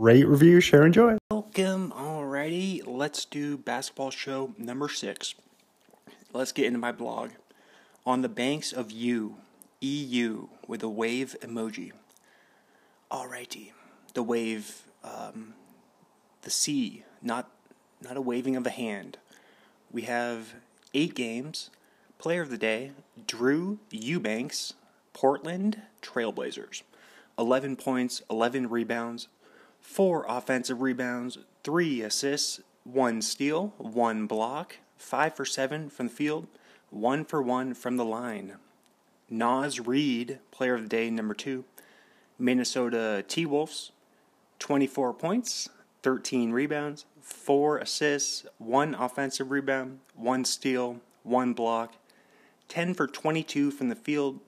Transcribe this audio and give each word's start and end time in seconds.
Rate, 0.00 0.26
review, 0.26 0.62
share, 0.62 0.86
enjoy. 0.86 1.18
Welcome, 1.30 1.92
alrighty. 1.94 2.80
Let's 2.86 3.26
do 3.26 3.58
basketball 3.58 4.10
show 4.10 4.54
number 4.56 4.88
six. 4.88 5.34
Let's 6.32 6.52
get 6.52 6.64
into 6.64 6.78
my 6.78 6.90
blog. 6.90 7.32
On 8.06 8.22
the 8.22 8.28
banks 8.30 8.72
of 8.72 8.90
U, 8.90 9.36
EU, 9.82 10.48
with 10.66 10.82
a 10.82 10.88
wave 10.88 11.36
emoji. 11.42 11.92
Alrighty, 13.12 13.72
the 14.14 14.22
wave, 14.22 14.84
um, 15.04 15.52
the 16.40 16.50
sea, 16.50 17.04
not 17.20 17.50
not 18.00 18.16
a 18.16 18.22
waving 18.22 18.56
of 18.56 18.66
a 18.66 18.70
hand. 18.70 19.18
We 19.92 20.02
have 20.02 20.54
eight 20.94 21.14
games. 21.14 21.68
Player 22.16 22.40
of 22.40 22.48
the 22.48 22.56
day, 22.56 22.92
Drew 23.26 23.80
Eubanks, 23.90 24.72
Portland 25.12 25.82
Trailblazers. 26.00 26.84
11 27.38 27.76
points, 27.76 28.22
11 28.30 28.70
rebounds, 28.70 29.28
4 29.80 30.26
offensive 30.28 30.80
rebounds, 30.80 31.38
3 31.64 32.02
assists, 32.02 32.60
1 32.84 33.22
steal, 33.22 33.74
1 33.78 34.26
block, 34.26 34.76
5 34.96 35.34
for 35.34 35.44
7 35.44 35.90
from 35.90 36.08
the 36.08 36.12
field, 36.12 36.46
1 36.90 37.24
for 37.24 37.42
1 37.42 37.74
from 37.74 37.96
the 37.96 38.04
line. 38.04 38.56
Naz 39.28 39.80
Reid, 39.80 40.38
player 40.50 40.74
of 40.74 40.82
the 40.82 40.88
day 40.88 41.10
number 41.10 41.34
2, 41.34 41.64
Minnesota 42.38 43.24
T 43.26 43.46
Wolves, 43.46 43.92
24 44.58 45.14
points, 45.14 45.68
13 46.02 46.52
rebounds, 46.52 47.04
4 47.20 47.78
assists, 47.78 48.46
1 48.58 48.94
offensive 48.94 49.50
rebound, 49.50 50.00
1 50.14 50.44
steal, 50.44 51.00
1 51.22 51.52
block, 51.52 51.94
10 52.68 52.94
for 52.94 53.06
22 53.06 53.70
from 53.70 53.88
the 53.88 53.94
field, 53.94 54.40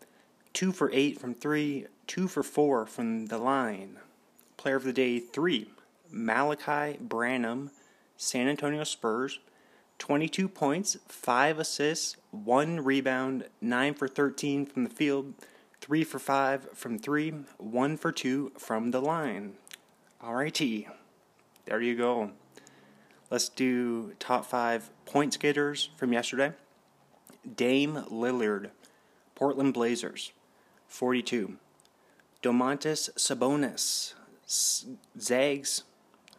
2 0.52 0.72
for 0.72 0.90
8 0.92 1.20
from 1.20 1.34
3, 1.34 1.86
2 2.06 2.28
for 2.28 2.42
4 2.42 2.86
from 2.86 3.26
the 3.26 3.38
line. 3.38 3.98
Player 4.62 4.76
of 4.76 4.84
the 4.84 4.92
day 4.92 5.18
3, 5.18 5.68
Malaki 6.14 6.96
Branham, 7.00 7.72
San 8.16 8.46
Antonio 8.46 8.84
Spurs, 8.84 9.40
22 9.98 10.46
points, 10.46 10.96
5 11.08 11.58
assists, 11.58 12.16
1 12.30 12.78
rebound, 12.78 13.48
9 13.60 13.94
for 13.94 14.06
13 14.06 14.64
from 14.66 14.84
the 14.84 14.90
field, 14.90 15.34
3 15.80 16.04
for 16.04 16.20
5 16.20 16.68
from 16.74 16.96
3, 16.96 17.30
1 17.58 17.96
for 17.96 18.12
2 18.12 18.52
from 18.56 18.92
the 18.92 19.00
line. 19.00 19.54
Alrighty, 20.22 20.86
there 21.64 21.80
you 21.80 21.96
go. 21.96 22.30
Let's 23.32 23.48
do 23.48 24.12
top 24.20 24.46
5 24.46 24.90
point 25.06 25.34
skaters 25.34 25.90
from 25.96 26.12
yesterday. 26.12 26.52
Dame 27.56 28.04
Lillard, 28.12 28.70
Portland 29.34 29.74
Blazers, 29.74 30.30
42. 30.86 31.56
Domantas 32.44 33.10
Sabonis, 33.14 34.14
Zags, 35.18 35.84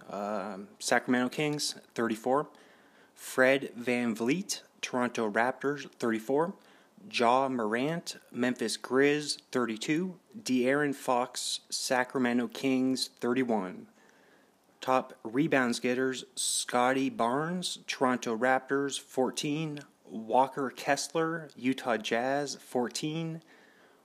uh, 0.10 0.58
Sacramento 0.80 1.30
Kings, 1.30 1.76
34. 1.96 2.48
Fred 3.16 3.72
Van 3.76 4.16
VanVleet, 4.16 4.62
Toronto 4.82 5.30
Raptors, 5.30 5.90
34. 6.00 6.54
Ja 7.12 7.48
Morant, 7.50 8.18
Memphis 8.32 8.78
Grizz, 8.78 9.38
32. 9.52 10.16
De'Aaron 10.42 10.94
Fox, 10.94 11.62
Sacramento 11.70 12.48
Kings, 12.48 13.10
31. 13.20 13.88
Top 14.82 15.14
rebounds 15.24 15.80
getters 15.80 16.26
Scottie 16.36 17.10
Barnes, 17.10 17.80
Toronto 17.88 18.38
Raptors, 18.38 19.00
14. 19.00 19.80
Walker 20.06 20.70
Kessler, 20.70 21.50
Utah 21.56 21.98
Jazz, 21.98 22.56
14. 22.56 23.42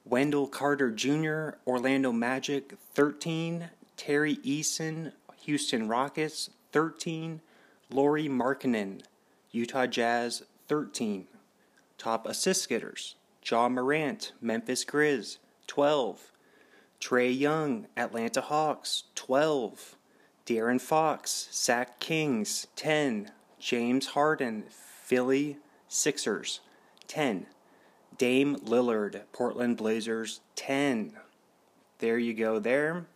Wendell 0.04 0.46
Carter 0.46 0.90
Jr., 0.90 1.58
Orlando 1.66 2.12
Magic, 2.12 2.74
13. 2.94 3.68
Tari 3.98 4.36
Eason, 4.36 5.12
Houston 5.42 5.88
Rockets, 5.88 6.48
13. 6.72 7.42
Lauri 7.90 8.28
Markkanen, 8.28 9.02
Utah 9.50 9.86
Jazz, 9.86 10.42
13. 10.68 11.26
Top 11.96 12.26
assist 12.26 12.68
getters 12.68 13.16
Ja 13.44 13.68
Morant, 13.68 14.32
Memphis 14.40 14.84
Grizz, 14.84 15.38
12. 15.66 16.32
Trae 17.00 17.38
Young, 17.38 17.86
Atlanta 17.96 18.42
Hawks, 18.42 19.04
12. 19.14 19.96
De'Aaron 20.44 20.80
Fox, 20.80 21.48
Sac 21.50 21.98
Kings, 21.98 22.66
10. 22.76 23.30
James 23.58 24.08
Harden, 24.08 24.64
Philly 24.68 25.56
Sixers, 25.88 26.60
10. 27.06 27.46
Dame 28.18 28.56
Lillard, 28.56 29.22
Portland 29.32 29.76
Blazers, 29.76 30.40
10. 30.56 31.12
There 32.00 32.18
you 32.18 32.34
go, 32.34 32.58
there. 32.58 33.06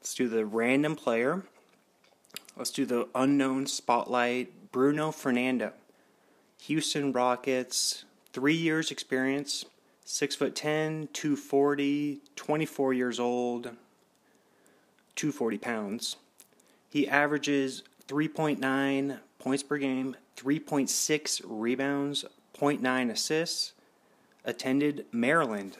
Let's 0.00 0.14
do 0.14 0.28
the 0.28 0.46
random 0.46 0.96
player. 0.96 1.42
Let's 2.56 2.70
do 2.70 2.86
the 2.86 3.08
unknown 3.14 3.66
spotlight. 3.66 4.72
Bruno 4.72 5.10
Fernando, 5.10 5.72
Houston 6.62 7.12
Rockets, 7.12 8.04
three 8.32 8.54
years 8.54 8.90
experience, 8.90 9.64
six 10.04 10.36
foot 10.36 10.54
ten, 10.54 11.08
240, 11.12 12.20
24 12.36 12.94
years 12.94 13.18
old, 13.18 13.64
240 15.16 15.58
pounds. 15.58 16.16
He 16.88 17.06
averages 17.06 17.82
3.9 18.08 19.18
points 19.38 19.62
per 19.62 19.78
game, 19.78 20.16
3.6 20.36 21.42
rebounds, 21.44 22.24
0.9 22.58 23.10
assists. 23.10 23.72
Attended 24.44 25.04
Maryland. 25.12 25.76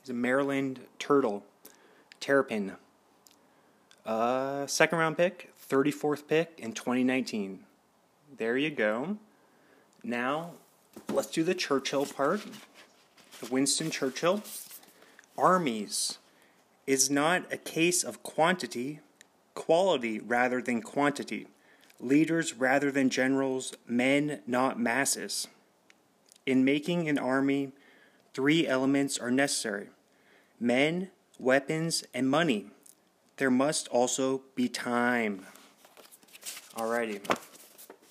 He's 0.00 0.10
a 0.10 0.14
Maryland 0.14 0.80
Turtle. 1.00 1.44
Terrapin. 2.20 2.76
Uh, 4.04 4.66
second 4.66 4.98
round 4.98 5.16
pick, 5.16 5.52
34th 5.70 6.26
pick 6.26 6.54
in 6.58 6.72
2019. 6.72 7.60
There 8.36 8.56
you 8.56 8.70
go. 8.70 9.16
Now, 10.02 10.52
let's 11.08 11.28
do 11.28 11.44
the 11.44 11.54
Churchill 11.54 12.06
part. 12.06 12.40
The 13.40 13.46
Winston 13.46 13.90
Churchill. 13.90 14.42
Armies 15.38 16.18
is 16.86 17.10
not 17.10 17.50
a 17.52 17.56
case 17.56 18.02
of 18.02 18.22
quantity, 18.22 19.00
quality 19.54 20.18
rather 20.18 20.60
than 20.60 20.82
quantity. 20.82 21.46
Leaders 22.00 22.54
rather 22.54 22.90
than 22.90 23.08
generals, 23.08 23.74
men 23.86 24.40
not 24.46 24.80
masses. 24.80 25.46
In 26.44 26.64
making 26.64 27.08
an 27.08 27.18
army, 27.18 27.70
three 28.34 28.66
elements 28.66 29.18
are 29.18 29.30
necessary 29.30 29.88
men, 30.58 31.10
weapons, 31.38 32.04
and 32.14 32.28
money. 32.28 32.66
There 33.42 33.50
must 33.50 33.88
also 33.88 34.42
be 34.54 34.68
time. 34.68 35.46
Alrighty. 36.76 37.20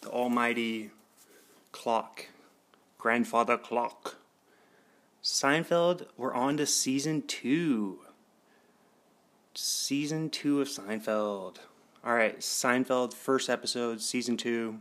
The 0.01 0.09
almighty 0.09 0.91
clock. 1.71 2.25
Grandfather 2.97 3.57
clock. 3.57 4.17
Seinfeld, 5.23 6.07
we're 6.17 6.33
on 6.33 6.57
to 6.57 6.65
season 6.65 7.21
two. 7.21 7.99
Season 9.55 10.29
two 10.29 10.59
of 10.59 10.67
Seinfeld. 10.67 11.59
Alright, 12.05 12.39
Seinfeld, 12.41 13.13
first 13.13 13.49
episode, 13.49 14.01
season 14.01 14.35
two. 14.35 14.79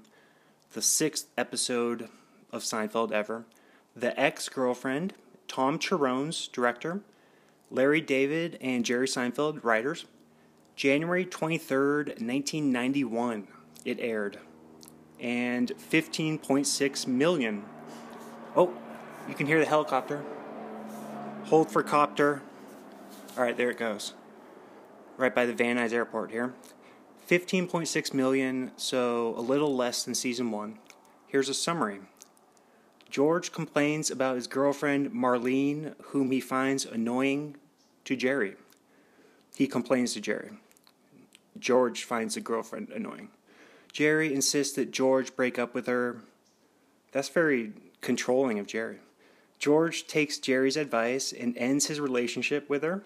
The 0.73 0.83
sixth 0.83 1.29
episode 1.39 2.09
of 2.51 2.63
Seinfeld 2.63 3.13
ever. 3.13 3.45
The 3.95 4.19
ex 4.19 4.49
girlfriend, 4.49 5.15
Tom 5.47 5.79
Cherones, 5.79 6.49
director. 6.49 7.03
Larry 7.71 8.01
David 8.01 8.59
and 8.61 8.85
Jerry 8.85 9.07
Seinfeld, 9.07 9.63
writers. 9.63 10.07
January 10.81 11.27
23rd, 11.27 12.07
1991, 12.23 13.47
it 13.85 13.99
aired. 14.01 14.39
And 15.21 15.71
15.6 15.77 17.07
million. 17.07 17.65
Oh, 18.57 18.73
you 19.29 19.35
can 19.35 19.47
hear 19.47 19.59
the 19.59 19.67
helicopter. 19.67 20.25
Hold 21.45 21.71
for 21.71 21.83
copter. 21.83 22.41
All 23.37 23.43
right, 23.43 23.55
there 23.55 23.69
it 23.69 23.77
goes. 23.77 24.15
Right 25.19 25.35
by 25.35 25.45
the 25.45 25.53
Van 25.53 25.77
Nuys 25.77 25.93
Airport 25.93 26.31
here. 26.31 26.55
15.6 27.29 28.15
million, 28.15 28.71
so 28.79 29.35
a 29.37 29.43
little 29.43 29.77
less 29.77 30.05
than 30.05 30.15
season 30.15 30.51
one. 30.51 30.79
Here's 31.27 31.51
a 31.51 31.55
summary. 31.55 32.01
George 33.11 33.53
complains 33.53 34.11
about 34.11 34.37
his 34.37 34.47
girlfriend 34.47 35.11
Marlene, 35.11 35.93
whom 36.05 36.31
he 36.31 36.41
finds 36.41 36.87
annoying, 36.87 37.59
to 38.07 38.17
Jerry. 38.17 38.55
He 39.55 39.67
complains 39.67 40.15
to 40.15 40.23
Jerry. 40.23 40.53
George 41.61 42.05
finds 42.05 42.35
the 42.35 42.41
girlfriend 42.41 42.91
annoying. 42.91 43.29
Jerry 43.93 44.33
insists 44.33 44.75
that 44.77 44.91
George 44.91 45.37
break 45.37 45.59
up 45.59 45.75
with 45.75 45.87
her. 45.87 46.23
That's 47.13 47.29
very 47.29 47.73
controlling 48.01 48.59
of 48.59 48.67
Jerry. 48.67 48.99
George 49.59 50.07
takes 50.07 50.39
Jerry's 50.39 50.77
advice 50.77 51.33
and 51.33 51.57
ends 51.59 51.87
his 51.87 52.01
relationship 52.01 52.69
with 52.71 52.83
her. 52.83 53.03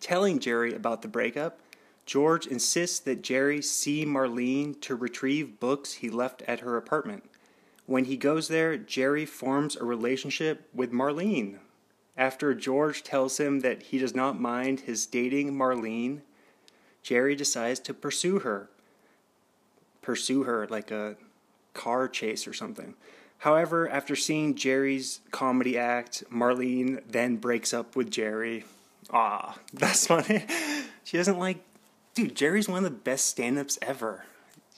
Telling 0.00 0.40
Jerry 0.40 0.74
about 0.74 1.02
the 1.02 1.08
breakup, 1.08 1.60
George 2.04 2.46
insists 2.48 2.98
that 3.00 3.22
Jerry 3.22 3.62
see 3.62 4.04
Marlene 4.04 4.80
to 4.80 4.96
retrieve 4.96 5.60
books 5.60 5.94
he 5.94 6.10
left 6.10 6.42
at 6.42 6.60
her 6.60 6.76
apartment. 6.76 7.24
When 7.86 8.06
he 8.06 8.16
goes 8.16 8.48
there, 8.48 8.76
Jerry 8.76 9.24
forms 9.24 9.76
a 9.76 9.84
relationship 9.84 10.68
with 10.74 10.92
Marlene. 10.92 11.58
After 12.16 12.54
George 12.54 13.02
tells 13.04 13.38
him 13.38 13.60
that 13.60 13.84
he 13.84 13.98
does 13.98 14.14
not 14.14 14.40
mind 14.40 14.80
his 14.80 15.06
dating 15.06 15.52
Marlene, 15.52 16.22
Jerry 17.02 17.34
decides 17.34 17.80
to 17.80 17.94
pursue 17.94 18.40
her. 18.40 18.68
Pursue 20.00 20.44
her 20.44 20.66
like 20.68 20.90
a 20.90 21.16
car 21.74 22.08
chase 22.08 22.46
or 22.46 22.52
something. 22.52 22.94
However, 23.38 23.88
after 23.88 24.14
seeing 24.14 24.54
Jerry's 24.54 25.20
comedy 25.32 25.76
act, 25.76 26.22
Marlene 26.32 27.02
then 27.08 27.36
breaks 27.36 27.74
up 27.74 27.96
with 27.96 28.10
Jerry. 28.10 28.64
Ah, 29.12 29.58
that's 29.72 30.06
funny. 30.06 30.44
She 31.04 31.16
doesn't 31.16 31.38
like. 31.38 31.58
Dude, 32.14 32.36
Jerry's 32.36 32.68
one 32.68 32.78
of 32.78 32.84
the 32.84 32.90
best 32.90 33.26
stand 33.26 33.58
ups 33.58 33.78
ever. 33.82 34.24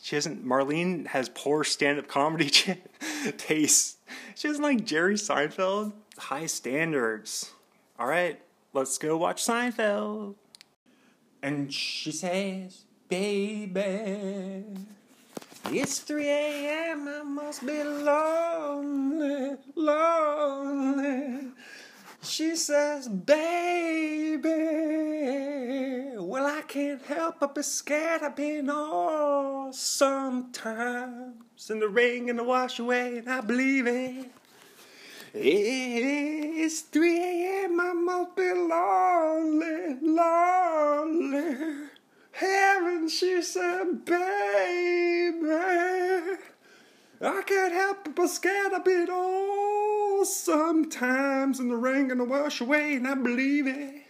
She 0.03 0.17
doesn't. 0.17 0.47
Marlene 0.47 1.09
has 1.09 1.29
poor 1.29 1.65
stand 1.65 1.99
up 1.99 2.09
comedy 2.09 2.51
taste. 3.37 3.99
She 4.35 4.49
doesn't 4.49 4.63
like 4.63 4.85
Jerry 4.85 5.17
Seinfeld. 5.17 5.93
High 6.17 6.47
standards. 6.47 7.53
Alright, 7.99 8.41
let's 8.73 8.99
go 8.99 9.17
watch 9.17 9.45
Seinfeld. 9.45 10.37
And 11.45 11.71
she 11.71 12.11
says, 12.11 12.85
Baby. 13.11 14.65
It's 15.67 15.99
3 15.99 16.27
a.m. 16.27 17.07
I 17.07 17.23
must 17.23 17.67
be 17.67 17.85
lonely, 17.85 19.59
lonely. 19.75 21.49
She 22.23 22.57
says, 22.57 23.09
baby, 23.09 24.49
well, 26.17 26.47
I 26.47 26.63
can't 26.67 27.03
help 27.03 27.41
but 27.41 27.55
be 27.55 27.63
scared. 27.63 28.23
I've 28.23 28.37
been 28.37 28.71
all 28.71 29.71
sometimes 29.75 31.35
in 31.69 31.81
the 31.81 31.89
rain 31.89 32.31
and 32.31 32.39
the 32.39 32.45
wash 32.45 32.79
away, 32.79 33.19
and 33.19 33.29
I 33.29 33.43
believe 33.43 33.87
it. 33.87 34.31
It's 35.37 36.83
3 36.83 37.19
a.m. 37.19 37.81
I 37.81 37.93
must 37.93 38.37
be 38.37 38.53
lonely, 38.53 39.97
lonely. 40.01 41.57
Haven't 42.31 43.09
she 43.09 43.43
said, 43.43 44.05
baby, 44.05 45.51
I 47.21 47.43
can't 47.45 47.73
help 47.73 48.15
but 48.15 48.29
scared 48.29 48.75
of 48.75 48.87
it 48.87 49.11
all 49.11 50.25
sometimes, 50.25 51.59
and 51.59 51.69
the 51.69 51.77
rain 51.77 52.07
gonna 52.07 52.23
wash 52.23 52.61
away, 52.61 52.95
and 52.95 53.09
I 53.09 53.15
believe 53.17 53.67
it. 53.67 54.04